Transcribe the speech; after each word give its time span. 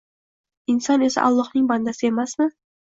Inson 0.75 1.05
esa 1.09 1.29
Ollohning 1.29 1.71
bandasi 1.75 2.13
emasmi? 2.13 2.53